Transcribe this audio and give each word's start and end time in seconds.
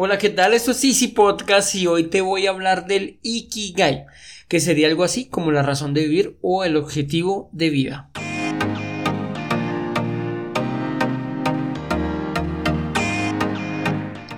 Hola, 0.00 0.16
¿qué 0.16 0.30
tal? 0.30 0.54
Esto 0.54 0.70
es 0.70 0.84
Easy 0.84 1.08
Podcast 1.08 1.74
y 1.74 1.88
hoy 1.88 2.04
te 2.04 2.20
voy 2.20 2.46
a 2.46 2.50
hablar 2.50 2.86
del 2.86 3.18
Ikigai, 3.24 4.06
que 4.46 4.60
sería 4.60 4.86
algo 4.86 5.02
así 5.02 5.24
como 5.24 5.50
la 5.50 5.64
razón 5.64 5.92
de 5.92 6.02
vivir 6.02 6.38
o 6.40 6.62
el 6.62 6.76
objetivo 6.76 7.50
de 7.50 7.70
vida. 7.70 8.08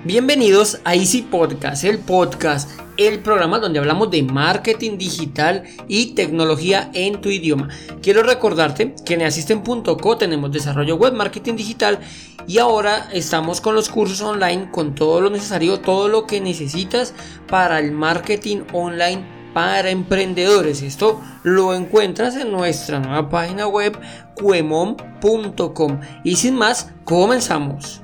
Bienvenidos 0.03 0.79
a 0.83 0.95
Easy 0.95 1.21
Podcast, 1.21 1.83
el 1.83 1.99
podcast, 1.99 2.80
el 3.07 3.19
programa 3.19 3.59
donde 3.59 3.79
hablamos 3.79 4.11
de 4.11 4.23
marketing 4.23 4.97
digital 4.97 5.63
y 5.87 6.13
tecnología 6.13 6.89
en 6.93 7.21
tu 7.21 7.29
idioma. 7.29 7.69
Quiero 8.01 8.23
recordarte 8.23 8.95
que 9.05 9.15
en 9.15 9.23
asisten.co 9.23 10.17
tenemos 10.17 10.51
desarrollo 10.51 10.95
web, 10.95 11.13
marketing 11.13 11.55
digital 11.55 11.99
y 12.47 12.57
ahora 12.57 13.09
estamos 13.13 13.61
con 13.61 13.75
los 13.75 13.89
cursos 13.89 14.21
online 14.21 14.69
con 14.71 14.95
todo 14.95 15.21
lo 15.21 15.29
necesario, 15.29 15.79
todo 15.79 16.07
lo 16.07 16.25
que 16.25 16.41
necesitas 16.41 17.13
para 17.47 17.79
el 17.79 17.91
marketing 17.91 18.61
online 18.73 19.41
para 19.53 19.89
emprendedores. 19.89 20.81
Esto 20.81 21.21
lo 21.43 21.73
encuentras 21.73 22.35
en 22.35 22.51
nuestra 22.51 22.99
nueva 22.99 23.29
página 23.29 23.67
web 23.67 23.97
cuemon.com. 24.35 25.99
Y 26.23 26.35
sin 26.35 26.55
más, 26.55 26.91
comenzamos. 27.03 28.01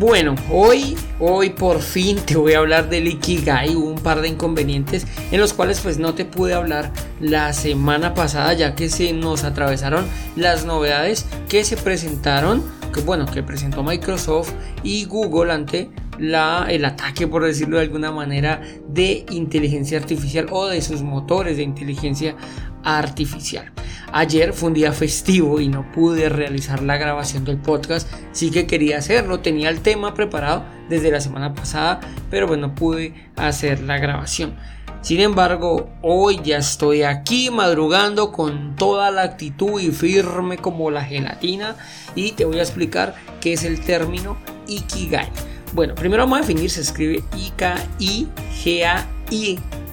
Bueno, 0.00 0.34
hoy, 0.50 0.96
hoy 1.18 1.50
por 1.50 1.82
fin 1.82 2.16
te 2.24 2.34
voy 2.34 2.54
a 2.54 2.60
hablar 2.60 2.88
del 2.88 3.06
Ikigai. 3.06 3.76
Hubo 3.76 3.86
un 3.86 3.98
par 3.98 4.22
de 4.22 4.28
inconvenientes 4.28 5.06
en 5.30 5.38
los 5.38 5.52
cuales 5.52 5.80
pues 5.80 5.98
no 5.98 6.14
te 6.14 6.24
pude 6.24 6.54
hablar 6.54 6.90
la 7.20 7.52
semana 7.52 8.14
pasada 8.14 8.54
ya 8.54 8.74
que 8.74 8.88
se 8.88 9.12
nos 9.12 9.44
atravesaron 9.44 10.06
las 10.36 10.64
novedades 10.64 11.26
que 11.50 11.64
se 11.64 11.76
presentaron, 11.76 12.64
que 12.94 13.02
bueno, 13.02 13.26
que 13.26 13.42
presentó 13.42 13.82
Microsoft 13.82 14.54
y 14.82 15.04
Google 15.04 15.52
ante 15.52 15.90
la, 16.18 16.64
el 16.70 16.86
ataque, 16.86 17.26
por 17.26 17.44
decirlo 17.44 17.76
de 17.76 17.82
alguna 17.82 18.10
manera, 18.10 18.62
de 18.88 19.26
inteligencia 19.28 19.98
artificial 19.98 20.46
o 20.50 20.66
de 20.66 20.80
sus 20.80 21.02
motores 21.02 21.58
de 21.58 21.62
inteligencia 21.62 22.36
artificial. 22.84 23.70
Ayer 24.12 24.52
fue 24.52 24.70
un 24.70 24.74
día 24.74 24.92
festivo 24.92 25.60
y 25.60 25.68
no 25.68 25.90
pude 25.92 26.28
realizar 26.28 26.82
la 26.82 26.96
grabación 26.96 27.44
del 27.44 27.58
podcast, 27.58 28.10
sí 28.32 28.50
que 28.50 28.66
quería 28.66 28.98
hacerlo, 28.98 29.38
tenía 29.38 29.68
el 29.68 29.82
tema 29.82 30.14
preparado 30.14 30.64
desde 30.88 31.12
la 31.12 31.20
semana 31.20 31.54
pasada, 31.54 32.00
pero 32.28 32.48
bueno, 32.48 32.74
pude 32.74 33.14
hacer 33.36 33.80
la 33.82 33.98
grabación. 33.98 34.56
Sin 35.00 35.20
embargo, 35.20 35.90
hoy 36.02 36.40
ya 36.42 36.58
estoy 36.58 37.04
aquí 37.04 37.50
madrugando 37.50 38.32
con 38.32 38.74
toda 38.74 39.12
la 39.12 39.22
actitud 39.22 39.80
y 39.80 39.92
firme 39.92 40.58
como 40.58 40.90
la 40.90 41.04
gelatina 41.04 41.76
y 42.16 42.32
te 42.32 42.44
voy 42.44 42.58
a 42.58 42.62
explicar 42.62 43.14
qué 43.40 43.52
es 43.52 43.62
el 43.64 43.80
término 43.80 44.36
Ikigai. 44.66 45.28
Bueno, 45.72 45.94
primero 45.94 46.24
vamos 46.24 46.38
a 46.38 46.40
definir, 46.42 46.68
se 46.68 46.80
escribe 46.80 47.22
I-K-I-G-A-I 47.36 48.28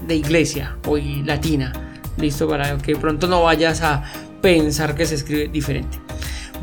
de 0.07 0.15
iglesia 0.15 0.75
o 0.87 0.97
latina 0.97 1.86
Listo 2.17 2.47
para 2.47 2.77
que 2.77 2.95
pronto 2.95 3.27
no 3.27 3.43
vayas 3.43 3.81
a 3.81 4.03
pensar 4.41 4.95
que 4.95 5.05
se 5.05 5.15
escribe 5.15 5.47
diferente. 5.47 5.99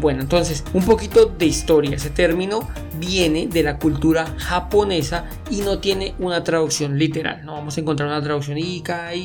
Bueno, 0.01 0.23
entonces, 0.23 0.65
un 0.75 0.85
poquito 0.85 1.27
de 1.27 1.47
historia. 1.47 1.97
Ese 1.97 2.11
término 2.11 2.69
viene 2.99 3.47
de 3.47 3.63
la 3.63 3.79
cultura 3.79 4.27
japonesa 4.39 5.27
y 5.51 5.61
no 5.61 5.79
tiene 5.79 6.15
una 6.19 6.43
traducción 6.43 6.99
literal. 6.99 7.45
No 7.45 7.53
vamos 7.53 7.77
a 7.77 7.81
encontrar 7.81 8.09
una 8.09 8.23
traducción 8.23 8.59
y 8.59 8.83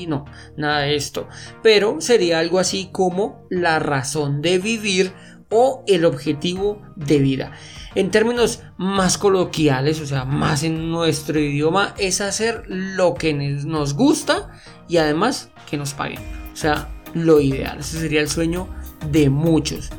no, 0.08 0.26
nada 0.58 0.82
de 0.82 0.96
esto. 0.96 1.28
Pero 1.64 2.00
sería 2.02 2.40
algo 2.40 2.60
así 2.60 2.90
como 2.92 3.48
la 3.50 3.80
razón 3.80 4.42
de 4.42 4.60
vivir 4.60 5.14
o 5.50 5.84
el 5.88 6.06
objetivo 6.06 6.82
de 6.96 7.20
vida. 7.20 7.52
En 7.96 8.12
términos 8.12 8.62
más 8.78 9.18
coloquiales, 9.18 10.00
o 10.00 10.06
sea, 10.06 10.26
más 10.26 10.64
en 10.64 10.92
nuestro 10.92 11.40
idioma, 11.40 11.96
es 11.98 12.22
hacer 12.22 12.64
lo 12.68 13.16
que 13.16 13.34
nos 13.34 13.96
gusta 13.96 14.52
y 14.88 14.98
además 14.98 15.50
que 15.70 15.78
nos 15.78 15.94
paguen. 15.94 16.20
O 16.54 16.56
sea, 16.56 16.90
lo 17.14 17.42
ideal. 17.42 17.80
Ese 17.80 18.00
sería 18.00 18.22
el 18.22 18.30
sueño 18.30 18.68
de 19.12 19.30
muchos. 19.30 19.90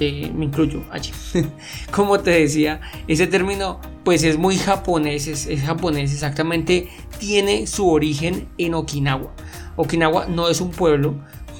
me 0.00 0.44
incluyo 0.44 0.82
allí. 0.90 1.12
Como 1.92 2.20
te 2.20 2.30
decía, 2.30 2.80
ese 3.06 3.26
término 3.26 3.80
pues 4.06 4.22
es 4.22 4.38
muy 4.38 4.56
japonés, 4.56 5.26
es, 5.26 5.62
japonés 5.62 6.12
exactamente, 6.12 6.88
tiene 7.18 7.66
su 7.66 7.90
origen 7.90 8.48
en 8.56 8.74
Okinawa. 8.74 9.34
Okinawa 9.74 10.26
no 10.26 10.48
es 10.48 10.60
un 10.60 10.70
pueblo, 10.70 11.16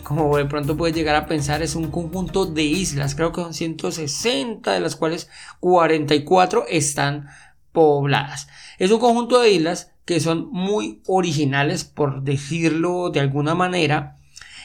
como 0.07 0.37
de 0.37 0.45
pronto 0.45 0.77
puedes 0.77 0.95
llegar 0.95 1.17
a 1.17 1.27
pensar, 1.27 1.63
es 1.63 1.75
un 1.75 1.91
conjunto 1.91 2.47
de 2.47 2.63
islas, 2.63 3.17
creo 3.17 3.33
que 3.33 3.41
son 3.41 3.53
160, 3.53 4.73
de 4.73 4.79
las 4.79 4.95
cuales 4.95 5.29
44 5.59 6.65
están 6.69 7.27
pobladas. 7.73 8.47
Es 8.79 8.93
un 8.93 9.01
conjunto 9.01 9.41
de 9.41 9.51
islas 9.51 9.91
que 10.05 10.21
son 10.21 10.49
muy 10.53 11.03
originales, 11.09 11.83
por 11.83 12.23
decirlo 12.23 13.11
de 13.11 13.19
alguna 13.19 13.57
manera, 13.57 14.19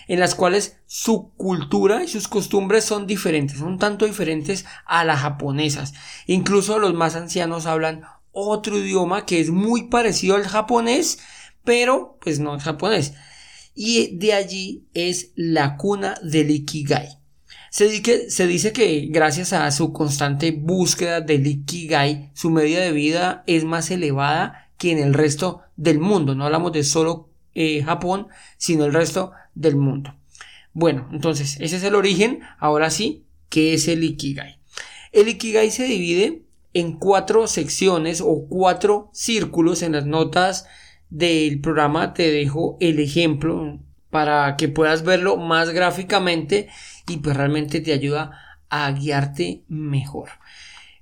en 0.08 0.20
las 0.20 0.36
cuales 0.36 0.78
su 0.86 1.32
cultura 1.38 2.04
y 2.04 2.08
sus 2.08 2.28
costumbres 2.28 2.86
son 2.86 3.08
diferentes, 3.08 3.58
son 3.58 3.80
tanto 3.80 4.06
diferentes 4.06 4.66
a 4.86 5.04
las 5.06 5.22
japonesas. 5.22 5.96
Incluso 6.28 6.78
los 6.78 6.94
más 6.94 7.16
ancianos 7.16 7.66
hablan 7.66 8.04
otro 8.32 8.78
idioma 8.78 9.26
que 9.26 9.40
es 9.40 9.50
muy 9.50 9.88
parecido 9.88 10.36
al 10.36 10.48
japonés, 10.48 11.18
pero 11.64 12.20
pues 12.22 12.40
no 12.40 12.56
es 12.56 12.64
japonés. 12.64 13.16
Y 13.74 14.18
de 14.18 14.34
allí 14.34 14.84
es 14.94 15.32
la 15.36 15.78
cuna 15.78 16.16
del 16.24 16.52
Ikigai. 16.52 17.22
Se, 17.72 17.88
dice 18.48 18.74
que 18.74 19.08
gracias 19.10 19.54
a 19.54 19.72
su 19.72 19.94
constante 19.94 20.52
búsqueda 20.52 21.22
del 21.22 21.48
Ikigai, 21.48 22.32
su 22.34 22.50
medida 22.50 22.82
de 22.82 22.92
vida 22.92 23.44
es 23.48 23.64
más 23.64 23.92
elevada 23.92 24.70
que 24.78 24.92
en 24.92 25.00
el 25.00 25.14
resto 25.14 25.62
del 25.78 26.00
mundo. 26.00 26.36
No 26.36 26.46
hablamos 26.46 26.74
de 26.74 26.84
solo 26.84 27.30
eh, 27.56 27.82
Japón, 27.82 28.28
sino 28.58 28.84
el 28.84 28.94
resto 28.94 29.32
del 29.56 29.78
mundo. 29.78 30.14
Bueno, 30.74 31.08
entonces, 31.14 31.58
ese 31.62 31.78
es 31.78 31.84
el 31.84 31.96
origen. 31.96 32.42
Ahora 32.60 32.90
sí, 32.90 33.24
¿qué 33.48 33.74
es 33.74 33.88
el 33.88 34.04
Ikigai? 34.04 34.60
El 35.14 35.30
Ikigai 35.30 35.72
se 35.72 35.86
divide 35.86 36.44
en 36.74 36.94
cuatro 36.94 37.48
secciones 37.48 38.22
o 38.22 38.48
cuatro 38.50 39.10
círculos 39.14 39.82
en 39.82 39.94
las 39.94 40.06
notas 40.06 40.66
del 41.12 41.62
programa. 41.62 42.16
Te 42.16 42.32
dejo 42.32 42.78
el 42.80 43.00
ejemplo 43.00 43.80
para 44.10 44.58
que 44.58 44.68
puedas 44.68 45.04
verlo 45.04 45.38
más 45.38 45.70
gráficamente 45.70 46.70
y 47.08 47.18
pues 47.18 47.38
realmente 47.38 47.80
te 47.82 47.94
ayuda 47.94 48.60
a 48.70 48.92
guiarte 48.92 49.64
mejor. 49.68 50.30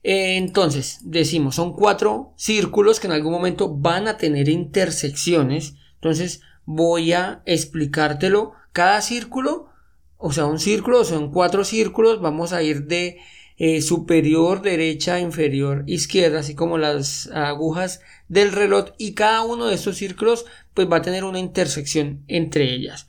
Entonces, 0.04 1.00
decimos, 1.04 1.56
son 1.56 1.74
cuatro 1.74 2.34
círculos 2.36 3.00
que 3.00 3.08
en 3.08 3.14
algún 3.14 3.34
momento 3.34 3.76
van 3.76 4.08
a 4.08 4.18
tener 4.18 4.50
intersecciones. 4.50 5.76
Entonces, 5.96 6.42
voy 6.66 7.14
a 7.14 7.42
explicártelo. 7.46 8.54
Cada 8.72 9.02
círculo, 9.02 9.70
o 10.18 10.32
sea, 10.32 10.46
un 10.46 10.60
círculo, 10.60 11.04
son 11.04 11.32
cuatro 11.32 11.64
círculos. 11.64 12.22
Vamos 12.22 12.54
a 12.54 12.64
ir 12.64 12.86
de 12.86 13.18
eh, 13.60 13.82
superior, 13.82 14.62
derecha, 14.62 15.20
inferior, 15.20 15.84
izquierda, 15.86 16.40
así 16.40 16.56
como 16.56 16.78
las 16.78 17.28
agujas 17.28 18.00
del 18.30 18.54
reloj. 18.54 18.94
Y 18.98 19.14
cada 19.14 19.42
uno 19.42 19.68
de 19.68 19.76
estos 19.76 19.98
círculos, 19.98 20.46
pues 20.74 20.90
va 20.90 20.98
a 20.98 21.02
tener 21.02 21.26
una 21.26 21.40
intersección 21.40 22.24
entre 22.30 22.74
ellas. 22.74 23.08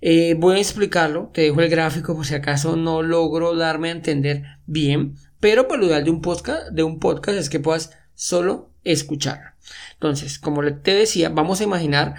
Eh, 0.00 0.36
voy 0.38 0.56
a 0.56 0.60
explicarlo, 0.60 1.30
te 1.34 1.42
dejo 1.42 1.60
el 1.62 1.68
gráfico 1.68 2.14
por 2.14 2.24
si 2.24 2.34
acaso 2.34 2.76
no 2.76 3.02
logro 3.02 3.56
darme 3.56 3.88
a 3.88 3.92
entender 3.92 4.44
bien. 4.66 5.16
Pero 5.40 5.66
pues 5.66 5.80
lo 5.80 5.86
ideal 5.86 6.04
de 6.04 6.10
un 6.10 6.22
podcast, 6.22 6.68
de 6.68 6.84
un 6.84 7.00
podcast 7.00 7.36
es 7.36 7.50
que 7.50 7.60
puedas 7.60 7.90
solo 8.14 8.70
escuchar. 8.84 9.56
Entonces, 9.94 10.38
como 10.38 10.62
te 10.76 10.94
decía, 10.94 11.28
vamos 11.28 11.60
a 11.60 11.64
imaginar 11.64 12.14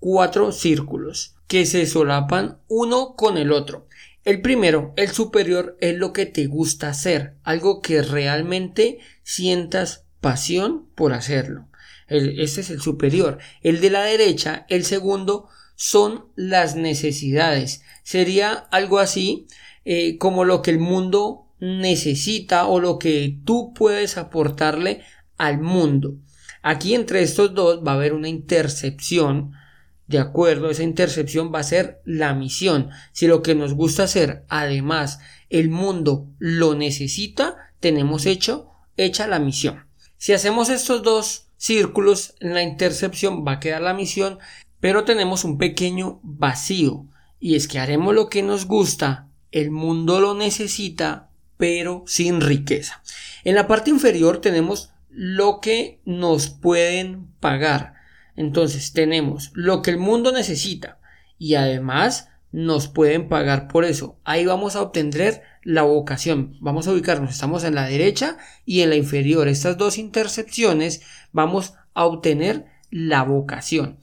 cuatro 0.00 0.52
círculos 0.52 1.34
que 1.46 1.64
se 1.64 1.86
solapan 1.86 2.58
uno 2.68 3.14
con 3.16 3.38
el 3.38 3.52
otro. 3.52 3.86
El 4.24 4.42
primero, 4.42 4.92
el 4.96 5.08
superior, 5.10 5.76
es 5.80 5.96
lo 5.96 6.12
que 6.12 6.26
te 6.26 6.46
gusta 6.46 6.88
hacer, 6.90 7.36
algo 7.42 7.80
que 7.80 8.02
realmente 8.02 8.98
sientas 9.22 10.04
pasión 10.20 10.86
por 10.94 11.12
hacerlo. 11.12 11.68
este 12.06 12.60
es 12.60 12.70
el 12.70 12.80
superior. 12.80 13.38
El 13.62 13.80
de 13.80 13.90
la 13.90 14.02
derecha, 14.02 14.66
el 14.68 14.84
segundo, 14.84 15.48
son 15.74 16.26
las 16.36 16.76
necesidades. 16.76 17.82
Sería 18.02 18.52
algo 18.52 18.98
así 18.98 19.46
eh, 19.86 20.18
como 20.18 20.44
lo 20.44 20.60
que 20.60 20.72
el 20.72 20.78
mundo 20.78 21.46
necesita 21.58 22.66
o 22.66 22.80
lo 22.80 22.98
que 22.98 23.38
tú 23.44 23.72
puedes 23.74 24.18
aportarle 24.18 25.02
al 25.38 25.60
mundo. 25.60 26.16
Aquí 26.62 26.94
entre 26.94 27.22
estos 27.22 27.54
dos 27.54 27.82
va 27.86 27.92
a 27.92 27.94
haber 27.94 28.12
una 28.12 28.28
intercepción. 28.28 29.52
De 30.10 30.18
acuerdo, 30.18 30.70
esa 30.70 30.82
intercepción 30.82 31.52
va 31.54 31.60
a 31.60 31.62
ser 31.62 32.00
la 32.04 32.34
misión. 32.34 32.90
Si 33.12 33.28
lo 33.28 33.44
que 33.44 33.54
nos 33.54 33.74
gusta 33.74 34.02
hacer, 34.02 34.44
además, 34.48 35.20
el 35.50 35.70
mundo 35.70 36.26
lo 36.40 36.74
necesita, 36.74 37.54
tenemos 37.78 38.26
hecho, 38.26 38.70
hecha 38.96 39.28
la 39.28 39.38
misión. 39.38 39.86
Si 40.18 40.32
hacemos 40.32 40.68
estos 40.68 41.04
dos 41.04 41.46
círculos 41.58 42.34
en 42.40 42.54
la 42.54 42.64
intercepción, 42.64 43.44
va 43.46 43.52
a 43.52 43.60
quedar 43.60 43.82
la 43.82 43.94
misión, 43.94 44.40
pero 44.80 45.04
tenemos 45.04 45.44
un 45.44 45.58
pequeño 45.58 46.18
vacío. 46.24 47.06
y 47.38 47.54
es 47.54 47.68
que 47.68 47.78
haremos 47.78 48.12
lo 48.12 48.28
que 48.28 48.42
nos 48.42 48.66
gusta, 48.66 49.28
el 49.52 49.70
mundo 49.70 50.18
lo 50.18 50.34
necesita, 50.34 51.30
pero 51.56 52.02
sin 52.08 52.40
riqueza. 52.40 53.00
En 53.44 53.54
la 53.54 53.68
parte 53.68 53.90
inferior 53.90 54.40
tenemos 54.40 54.90
lo 55.08 55.60
que 55.60 56.00
nos 56.04 56.48
pueden 56.48 57.28
pagar. 57.38 57.99
Entonces 58.40 58.94
tenemos 58.94 59.50
lo 59.52 59.82
que 59.82 59.90
el 59.90 59.98
mundo 59.98 60.32
necesita 60.32 60.98
y 61.38 61.56
además 61.56 62.30
nos 62.52 62.88
pueden 62.88 63.28
pagar 63.28 63.68
por 63.68 63.84
eso. 63.84 64.16
Ahí 64.24 64.46
vamos 64.46 64.76
a 64.76 64.80
obtener 64.80 65.42
la 65.62 65.82
vocación. 65.82 66.56
Vamos 66.58 66.88
a 66.88 66.92
ubicarnos, 66.92 67.32
estamos 67.32 67.64
en 67.64 67.74
la 67.74 67.84
derecha 67.84 68.38
y 68.64 68.80
en 68.80 68.88
la 68.88 68.96
inferior. 68.96 69.46
Estas 69.46 69.76
dos 69.76 69.98
intercepciones 69.98 71.02
vamos 71.32 71.74
a 71.92 72.06
obtener 72.06 72.64
la 72.90 73.24
vocación. 73.24 73.98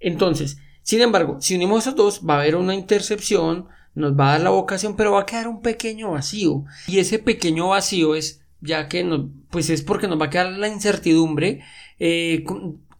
Entonces, 0.00 0.58
sin 0.82 1.00
embargo, 1.00 1.38
si 1.40 1.54
unimos 1.54 1.86
estos 1.86 1.96
dos, 1.96 2.28
va 2.28 2.34
a 2.34 2.40
haber 2.40 2.56
una 2.56 2.74
intercepción, 2.74 3.68
nos 3.94 4.12
va 4.12 4.28
a 4.28 4.32
dar 4.32 4.42
la 4.42 4.50
vocación, 4.50 4.96
pero 4.96 5.12
va 5.12 5.22
a 5.22 5.26
quedar 5.26 5.48
un 5.48 5.62
pequeño 5.62 6.10
vacío. 6.10 6.66
Y 6.88 6.98
ese 6.98 7.18
pequeño 7.20 7.68
vacío 7.68 8.14
es, 8.14 8.42
ya 8.60 8.86
que 8.86 9.02
no, 9.02 9.30
pues 9.48 9.70
es 9.70 9.80
porque 9.80 10.08
nos 10.08 10.20
va 10.20 10.26
a 10.26 10.30
quedar 10.30 10.52
la 10.52 10.68
incertidumbre 10.68 11.62
eh, 11.98 12.44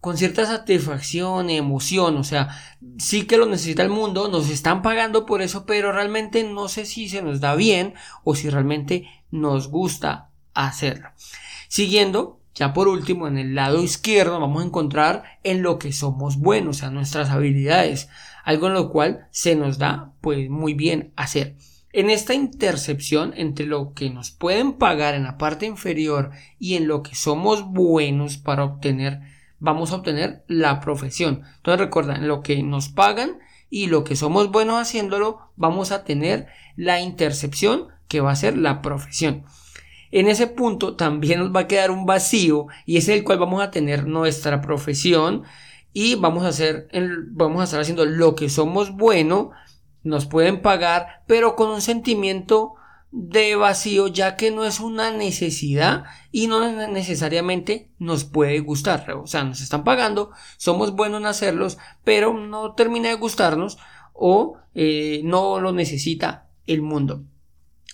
con 0.01 0.17
cierta 0.17 0.45
satisfacción, 0.45 1.49
emoción, 1.49 2.17
o 2.17 2.23
sea, 2.23 2.49
sí 2.97 3.25
que 3.25 3.37
lo 3.37 3.45
necesita 3.45 3.83
el 3.83 3.89
mundo, 3.89 4.29
nos 4.29 4.49
están 4.49 4.81
pagando 4.81 5.25
por 5.25 5.41
eso, 5.41 5.65
pero 5.65 5.91
realmente 5.91 6.43
no 6.43 6.69
sé 6.69 6.85
si 6.85 7.09
se 7.09 7.21
nos 7.21 7.41
da 7.41 7.55
bien 7.55 7.93
o 8.23 8.35
si 8.35 8.49
realmente 8.49 9.07
nos 9.29 9.67
gusta 9.67 10.29
hacerlo. 10.53 11.09
Siguiendo, 11.67 12.39
ya 12.55 12.73
por 12.73 12.87
último, 12.87 13.27
en 13.27 13.37
el 13.37 13.55
lado 13.55 13.83
izquierdo 13.83 14.39
vamos 14.39 14.63
a 14.63 14.65
encontrar 14.65 15.23
en 15.43 15.63
lo 15.63 15.79
que 15.79 15.91
somos 15.91 16.37
buenos, 16.37 16.77
o 16.77 16.79
sea, 16.79 16.89
nuestras 16.91 17.29
habilidades, 17.29 18.09
algo 18.45 18.67
en 18.67 18.73
lo 18.73 18.89
cual 18.91 19.27
se 19.31 19.55
nos 19.55 19.77
da 19.77 20.13
pues 20.21 20.49
muy 20.49 20.73
bien 20.73 21.11
hacer. 21.17 21.55
En 21.91 22.09
esta 22.09 22.33
intercepción 22.33 23.33
entre 23.35 23.65
lo 23.65 23.93
que 23.93 24.09
nos 24.09 24.31
pueden 24.31 24.73
pagar 24.73 25.15
en 25.15 25.23
la 25.23 25.37
parte 25.37 25.65
inferior 25.65 26.31
y 26.59 26.75
en 26.75 26.87
lo 26.87 27.01
que 27.01 27.15
somos 27.15 27.65
buenos 27.65 28.37
para 28.37 28.63
obtener 28.63 29.21
vamos 29.59 29.91
a 29.91 29.97
obtener 29.97 30.43
la 30.47 30.79
profesión. 30.79 31.43
Entonces 31.57 31.79
recuerda, 31.79 32.17
lo 32.17 32.41
que 32.41 32.63
nos 32.63 32.89
pagan 32.89 33.39
y 33.69 33.87
lo 33.87 34.03
que 34.03 34.15
somos 34.15 34.51
buenos 34.51 34.81
haciéndolo, 34.81 35.51
vamos 35.55 35.91
a 35.91 36.03
tener 36.03 36.47
la 36.75 36.99
intercepción 37.01 37.87
que 38.07 38.21
va 38.21 38.31
a 38.31 38.35
ser 38.35 38.57
la 38.57 38.81
profesión. 38.81 39.45
En 40.11 40.27
ese 40.27 40.47
punto 40.47 40.95
también 40.95 41.39
nos 41.39 41.55
va 41.55 41.61
a 41.61 41.67
quedar 41.67 41.91
un 41.91 42.05
vacío 42.05 42.67
y 42.85 42.97
es 42.97 43.09
el 43.09 43.23
cual 43.23 43.37
vamos 43.37 43.61
a 43.61 43.69
tener 43.69 44.07
nuestra 44.07 44.59
profesión 44.61 45.43
y 45.93 46.15
vamos 46.15 46.43
a 46.43 46.49
hacer 46.49 46.87
vamos 47.31 47.61
a 47.61 47.63
estar 47.65 47.79
haciendo 47.79 48.05
lo 48.05 48.35
que 48.35 48.49
somos 48.49 48.91
bueno, 48.91 49.51
nos 50.03 50.25
pueden 50.25 50.61
pagar, 50.61 51.23
pero 51.27 51.55
con 51.55 51.69
un 51.69 51.81
sentimiento 51.81 52.73
de 53.11 53.55
vacío 53.55 54.07
ya 54.07 54.35
que 54.35 54.51
no 54.51 54.65
es 54.65 54.79
una 54.79 55.11
necesidad 55.11 56.03
y 56.31 56.47
no 56.47 56.87
necesariamente 56.87 57.91
nos 57.97 58.23
puede 58.23 58.59
gustar. 58.59 59.11
O 59.11 59.27
sea, 59.27 59.43
nos 59.43 59.61
están 59.61 59.83
pagando, 59.83 60.31
somos 60.57 60.95
buenos 60.95 61.21
en 61.21 61.27
hacerlos, 61.27 61.77
pero 62.03 62.33
no 62.33 62.73
termina 62.73 63.09
de 63.09 63.15
gustarnos 63.15 63.77
o 64.13 64.57
eh, 64.75 65.21
no 65.23 65.59
lo 65.59 65.71
necesita 65.71 66.49
el 66.67 66.81
mundo. 66.81 67.23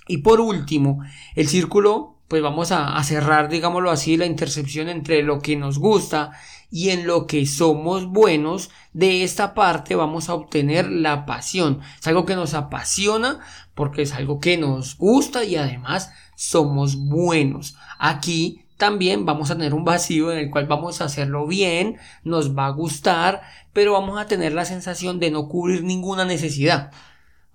Y 0.08 0.18
por 0.18 0.40
último, 0.42 1.04
el 1.36 1.48
círculo, 1.48 2.15
pues 2.28 2.42
vamos 2.42 2.72
a, 2.72 3.02
cerrar, 3.04 3.50
digámoslo 3.50 3.92
así, 3.92 4.18
la 4.18 4.26
intercepción 4.26 4.90
entre 4.90 5.22
lo 5.22 5.42
que 5.42 5.56
nos 5.56 5.78
gusta 5.78 6.32
y 6.72 6.90
en 6.90 7.06
lo 7.06 7.28
que 7.28 7.46
somos 7.46 8.08
buenos, 8.08 8.72
de 8.94 9.24
esta 9.24 9.54
parte 9.54 9.96
vamos 9.96 10.30
a 10.30 10.34
obtener 10.34 10.90
la 10.90 11.26
pasión. 11.26 11.82
Es 12.00 12.08
algo 12.08 12.26
que 12.26 12.36
nos 12.36 12.54
apasiona 12.54 13.40
porque 13.76 14.02
es 14.02 14.14
algo 14.14 14.40
que 14.40 14.58
nos 14.58 14.98
gusta 14.98 15.44
y 15.44 15.56
además 15.56 16.12
somos 16.36 16.98
buenos. 16.98 17.76
Aquí 18.00 18.66
también 18.78 19.26
vamos 19.26 19.52
a 19.52 19.56
tener 19.56 19.74
un 19.74 19.86
vacío 19.86 20.32
en 20.32 20.40
el 20.40 20.50
cual 20.50 20.66
vamos 20.66 21.02
a 21.02 21.06
hacerlo 21.06 21.48
bien, 21.48 21.98
nos 22.24 22.58
va 22.58 22.66
a 22.66 22.72
gustar, 22.72 23.42
pero 23.72 23.94
vamos 23.94 24.20
a 24.20 24.28
tener 24.28 24.54
la 24.54 24.66
sensación 24.66 25.20
de 25.20 25.32
no 25.32 25.48
cubrir 25.48 25.84
ninguna 25.84 26.26
necesidad. 26.26 26.92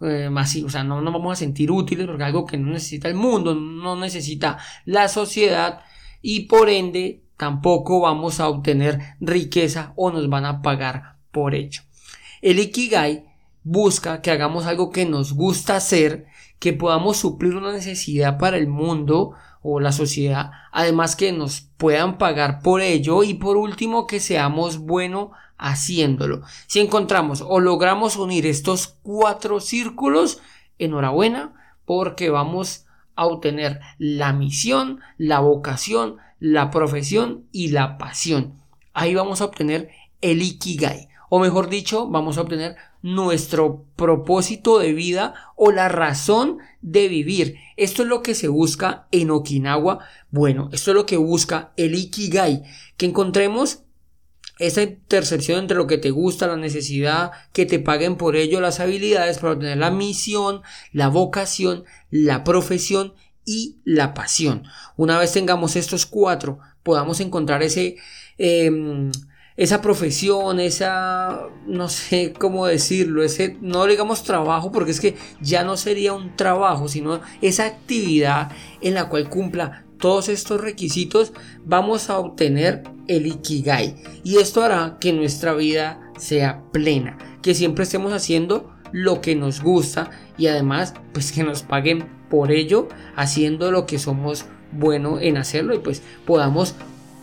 Eh, 0.03 0.29
o 0.29 0.69
sea, 0.71 0.83
no 0.83 1.01
nos 1.03 1.13
vamos 1.13 1.33
a 1.33 1.37
sentir 1.37 1.71
útiles 1.71 2.07
porque 2.07 2.25
algo 2.25 2.47
que 2.47 2.57
no 2.57 2.73
necesita 2.73 3.09
el 3.09 3.15
mundo, 3.15 3.55
no 3.55 3.97
necesita 3.97 4.59
la 4.87 5.09
sociedad 5.09 5.81
y 6.23 6.41
por 6.41 6.71
ende 6.71 7.23
tampoco 7.37 8.01
vamos 8.01 8.41
a 8.41 8.49
obtener 8.49 9.17
riqueza 9.21 9.93
o 9.97 10.11
nos 10.11 10.29
van 10.29 10.47
a 10.47 10.63
pagar 10.63 11.17
por 11.31 11.55
ello. 11.55 11.83
El 12.41 12.59
Ikigai 12.59 13.25
busca 13.63 14.23
que 14.23 14.31
hagamos 14.31 14.67
algo 14.67 14.91
que 14.91 15.05
nos 15.05 15.35
gusta 15.35 15.77
hacer, 15.77 16.27
que 16.59 16.73
podamos 16.73 17.19
suplir 17.19 17.55
una 17.55 17.73
necesidad 17.73 18.39
para 18.39 18.57
el 18.57 18.69
mundo 18.69 19.35
o 19.63 19.81
la 19.81 19.93
sociedad, 19.93 20.51
además 20.73 21.17
que 21.17 21.33
nos 21.33 21.61
puedan 21.77 22.17
pagar 22.17 22.63
por 22.63 22.81
ello 22.81 23.23
y 23.23 23.35
por 23.35 23.59
último 23.59 24.07
que 24.07 24.21
seamos 24.21 24.79
buenos 24.79 25.31
haciéndolo. 25.61 26.43
Si 26.67 26.81
encontramos 26.81 27.45
o 27.47 27.61
logramos 27.61 28.17
unir 28.17 28.47
estos 28.47 28.97
cuatro 29.03 29.61
círculos, 29.61 30.41
enhorabuena 30.79 31.55
porque 31.85 32.31
vamos 32.31 32.87
a 33.15 33.27
obtener 33.27 33.81
la 33.99 34.33
misión, 34.33 35.01
la 35.19 35.41
vocación, 35.41 36.17
la 36.39 36.71
profesión 36.71 37.45
y 37.53 37.69
la 37.69 37.99
pasión. 37.99 38.55
Ahí 38.95 39.15
vamos 39.15 39.41
a 39.41 39.45
obtener 39.45 39.91
el 40.23 40.43
Ikigai, 40.43 41.09
o 41.29 41.39
mejor 41.39 41.69
dicho, 41.69 42.09
vamos 42.09 42.39
a 42.39 42.43
obtener 42.43 42.77
nuestro 43.03 43.85
propósito 43.97 44.79
de 44.79 44.93
vida 44.93 45.35
o 45.57 45.71
la 45.71 45.89
razón 45.89 46.59
de 46.81 47.09
vivir. 47.09 47.57
Esto 47.77 48.03
es 48.03 48.09
lo 48.09 48.23
que 48.23 48.35
se 48.35 48.49
busca 48.49 49.07
en 49.11 49.31
Okinawa. 49.31 50.01
Bueno, 50.31 50.69
esto 50.73 50.91
es 50.91 50.95
lo 50.95 51.07
que 51.07 51.17
busca 51.17 51.73
el 51.77 51.95
Ikigai, 51.95 52.63
que 52.97 53.07
encontremos 53.07 53.85
esa 54.61 54.83
intercepción 54.83 55.59
entre 55.59 55.77
lo 55.77 55.87
que 55.87 55.99
te 55.99 56.11
gusta, 56.11 56.47
la 56.47 56.57
necesidad, 56.57 57.33
que 57.53 57.67
te 57.67 57.79
paguen 57.79 58.17
por 58.17 58.37
ello 58.37 58.61
las 58.61 58.79
habilidades 58.79 59.39
para 59.39 59.55
obtener 59.55 59.79
la 59.79 59.91
misión, 59.91 60.63
la 60.93 61.09
vocación, 61.09 61.85
la 62.11 62.45
profesión 62.45 63.15
y 63.47 63.79
la 63.85 64.13
pasión. 64.13 64.65
Una 64.97 65.19
vez 65.19 65.33
tengamos 65.33 65.77
estos 65.77 66.05
cuatro, 66.05 66.59
podamos 66.83 67.21
encontrar 67.21 67.63
ese, 67.63 67.97
em, 68.37 69.11
esa 69.57 69.81
profesión, 69.81 70.61
esa, 70.61 71.49
no 71.67 71.89
sé 71.89 72.35
cómo 72.39 72.67
decirlo, 72.67 73.23
ese, 73.23 73.57
no 73.63 73.87
digamos 73.87 74.25
trabajo, 74.25 74.71
porque 74.71 74.91
es 74.91 75.01
que 75.01 75.17
ya 75.41 75.65
no 75.65 75.79
sería 75.79 76.13
un 76.13 76.37
trabajo, 76.37 76.89
sino 76.89 77.23
esa 77.41 77.65
actividad 77.65 78.53
en 78.83 78.95
la 78.95 79.09
cual 79.09 79.31
cumpla 79.31 79.85
todos 80.01 80.29
estos 80.29 80.61
requisitos, 80.61 81.33
vamos 81.65 82.11
a 82.11 82.19
obtener 82.19 82.83
el 83.07 83.27
Ikigai. 83.27 83.97
Y 84.25 84.39
esto 84.39 84.63
hará 84.63 84.99
que 85.01 85.13
nuestra 85.13 85.55
vida 85.55 86.01
sea 86.19 86.63
plena, 86.73 87.19
que 87.43 87.55
siempre 87.55 87.85
estemos 87.85 88.13
haciendo 88.13 88.75
lo 88.93 89.21
que 89.21 89.37
nos 89.37 89.63
gusta 89.63 90.11
y 90.37 90.49
además 90.49 90.95
pues 91.13 91.33
que 91.33 91.45
nos 91.45 91.63
paguen 91.63 92.09
por 92.29 92.51
ello 92.51 92.89
haciendo 93.15 93.71
lo 93.71 93.87
que 93.87 93.99
somos 93.99 94.47
bueno 94.73 95.21
en 95.21 95.37
hacerlo 95.37 95.75
y 95.75 95.79
pues 95.79 96.03
podamos 96.27 96.75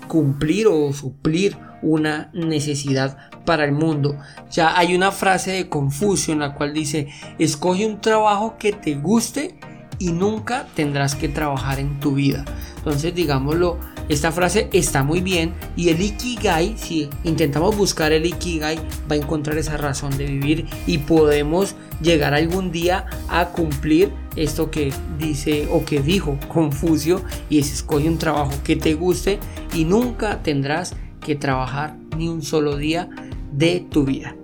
cumplir 0.07 0.67
o 0.67 0.93
suplir 0.93 1.57
una 1.81 2.31
necesidad 2.33 3.17
para 3.45 3.65
el 3.65 3.71
mundo. 3.71 4.17
Ya 4.51 4.77
hay 4.77 4.95
una 4.95 5.11
frase 5.11 5.51
de 5.51 5.69
Confucio 5.69 6.33
en 6.33 6.39
la 6.39 6.53
cual 6.53 6.73
dice, 6.73 7.07
escoge 7.39 7.85
un 7.85 8.01
trabajo 8.01 8.57
que 8.57 8.73
te 8.73 8.95
guste 8.95 9.59
y 9.99 10.11
nunca 10.11 10.67
tendrás 10.75 11.15
que 11.15 11.29
trabajar 11.29 11.79
en 11.79 11.99
tu 11.99 12.15
vida. 12.15 12.45
Entonces, 12.77 13.13
digámoslo, 13.13 13.77
esta 14.09 14.31
frase 14.31 14.69
está 14.71 15.03
muy 15.03 15.19
bien 15.19 15.53
y 15.75 15.89
el 15.89 16.01
Ikigai, 16.01 16.77
si 16.77 17.09
intentamos 17.25 17.75
buscar 17.75 18.13
el 18.13 18.25
Ikigai, 18.25 18.77
va 19.11 19.15
a 19.15 19.17
encontrar 19.17 19.57
esa 19.57 19.75
razón 19.75 20.17
de 20.17 20.25
vivir 20.25 20.65
y 20.85 20.99
podemos 20.99 21.75
llegar 22.01 22.33
algún 22.33 22.71
día 22.71 23.05
a 23.27 23.47
cumplir 23.47 24.13
esto 24.37 24.71
que 24.71 24.93
dice 25.19 25.67
o 25.71 25.83
que 25.83 26.01
dijo 26.01 26.37
Confucio 26.47 27.21
y 27.49 27.59
es 27.59 27.73
escoge 27.73 28.07
un 28.07 28.17
trabajo 28.17 28.53
que 28.63 28.77
te 28.77 28.93
guste 28.93 29.39
y 29.73 29.83
nunca 29.83 30.41
tendrás 30.41 30.95
que 31.19 31.35
trabajar 31.35 31.97
ni 32.15 32.29
un 32.29 32.43
solo 32.43 32.77
día 32.77 33.09
de 33.51 33.85
tu 33.91 34.05
vida. 34.05 34.35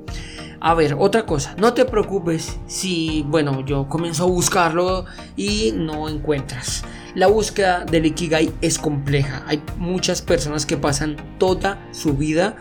A 0.65 0.75
ver, 0.75 0.95
otra 0.97 1.25
cosa, 1.25 1.55
no 1.57 1.73
te 1.73 1.83
preocupes 1.83 2.57
si, 2.67 3.25
bueno, 3.27 3.65
yo 3.65 3.89
comienzo 3.89 4.23
a 4.23 4.27
buscarlo 4.27 5.03
y 5.35 5.73
no 5.75 6.07
encuentras. 6.07 6.85
La 7.15 7.27
búsqueda 7.27 7.83
del 7.83 8.05
Ikigai 8.05 8.49
es 8.61 8.79
compleja. 8.79 9.43
Hay 9.45 9.61
muchas 9.77 10.21
personas 10.21 10.65
que 10.65 10.77
pasan 10.77 11.17
toda 11.37 11.85
su 11.91 12.13
vida 12.13 12.55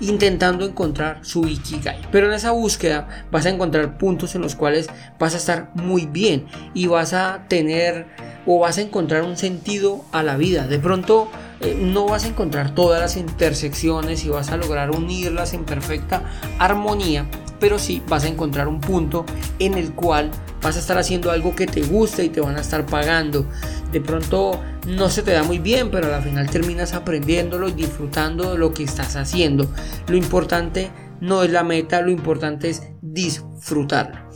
intentando 0.00 0.64
encontrar 0.64 1.18
su 1.22 1.48
Ikigai. 1.48 2.00
Pero 2.12 2.28
en 2.28 2.34
esa 2.34 2.52
búsqueda 2.52 3.26
vas 3.32 3.44
a 3.46 3.50
encontrar 3.50 3.98
puntos 3.98 4.36
en 4.36 4.42
los 4.42 4.54
cuales 4.54 4.88
vas 5.18 5.34
a 5.34 5.38
estar 5.38 5.72
muy 5.74 6.06
bien 6.06 6.46
y 6.74 6.86
vas 6.86 7.12
a 7.12 7.46
tener 7.48 8.06
o 8.46 8.60
vas 8.60 8.78
a 8.78 8.82
encontrar 8.82 9.24
un 9.24 9.36
sentido 9.36 10.04
a 10.12 10.22
la 10.22 10.36
vida. 10.36 10.68
De 10.68 10.78
pronto 10.78 11.28
eh, 11.60 11.76
no 11.78 12.06
vas 12.06 12.24
a 12.24 12.28
encontrar 12.28 12.72
todas 12.74 13.00
las 13.00 13.16
intersecciones 13.16 14.24
y 14.24 14.28
vas 14.28 14.50
a 14.50 14.56
lograr 14.56 14.92
unirlas 14.92 15.54
en 15.54 15.64
perfecta 15.64 16.22
armonía, 16.60 17.26
pero 17.60 17.78
sí 17.78 18.02
vas 18.08 18.24
a 18.24 18.28
encontrar 18.28 18.68
un 18.68 18.80
punto 18.80 19.24
en 19.58 19.74
el 19.74 19.92
cual 19.92 20.30
vas 20.62 20.76
a 20.76 20.78
estar 20.80 20.98
haciendo 20.98 21.30
algo 21.30 21.54
que 21.54 21.66
te 21.66 21.82
gusta 21.82 22.22
y 22.22 22.28
te 22.28 22.40
van 22.40 22.56
a 22.56 22.60
estar 22.60 22.86
pagando. 22.86 23.46
De 23.92 24.00
pronto 24.00 24.60
no 24.86 25.08
se 25.08 25.22
te 25.22 25.32
da 25.32 25.42
muy 25.42 25.58
bien, 25.58 25.90
pero 25.90 26.14
al 26.14 26.22
final 26.22 26.48
terminas 26.50 26.94
aprendiéndolo 26.94 27.68
y 27.68 27.72
disfrutando 27.72 28.52
de 28.52 28.58
lo 28.58 28.72
que 28.72 28.82
estás 28.82 29.16
haciendo. 29.16 29.70
Lo 30.08 30.16
importante 30.16 30.90
no 31.20 31.42
es 31.42 31.50
la 31.50 31.64
meta, 31.64 32.00
lo 32.00 32.10
importante 32.10 32.70
es 32.70 32.82
disfrutarlo. 33.02 34.27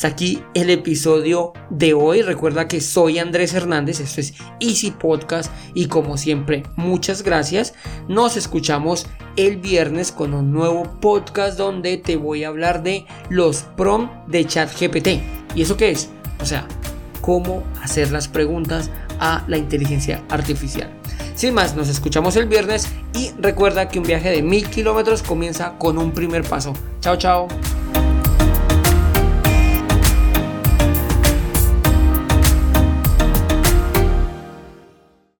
Hasta 0.00 0.08
aquí 0.08 0.42
el 0.54 0.70
episodio 0.70 1.52
de 1.68 1.92
hoy. 1.92 2.22
Recuerda 2.22 2.66
que 2.68 2.80
soy 2.80 3.18
Andrés 3.18 3.52
Hernández, 3.52 4.00
esto 4.00 4.22
es 4.22 4.32
Easy 4.58 4.92
Podcast 4.92 5.52
y 5.74 5.88
como 5.88 6.16
siempre, 6.16 6.62
muchas 6.76 7.22
gracias. 7.22 7.74
Nos 8.08 8.38
escuchamos 8.38 9.06
el 9.36 9.58
viernes 9.58 10.10
con 10.10 10.32
un 10.32 10.52
nuevo 10.52 10.84
podcast 11.02 11.58
donde 11.58 11.98
te 11.98 12.16
voy 12.16 12.44
a 12.44 12.48
hablar 12.48 12.82
de 12.82 13.04
los 13.28 13.64
prom 13.76 14.08
de 14.26 14.46
ChatGPT. 14.46 15.20
¿Y 15.54 15.60
eso 15.60 15.76
qué 15.76 15.90
es? 15.90 16.08
O 16.40 16.46
sea, 16.46 16.66
cómo 17.20 17.62
hacer 17.82 18.10
las 18.10 18.26
preguntas 18.26 18.90
a 19.18 19.44
la 19.48 19.58
inteligencia 19.58 20.24
artificial. 20.30 20.90
Sin 21.34 21.52
más, 21.52 21.76
nos 21.76 21.90
escuchamos 21.90 22.36
el 22.36 22.46
viernes 22.46 22.88
y 23.12 23.32
recuerda 23.38 23.90
que 23.90 23.98
un 23.98 24.06
viaje 24.06 24.30
de 24.30 24.40
mil 24.40 24.66
kilómetros 24.70 25.22
comienza 25.22 25.76
con 25.76 25.98
un 25.98 26.12
primer 26.12 26.42
paso. 26.42 26.72
Chao, 27.02 27.16
chao. 27.16 27.48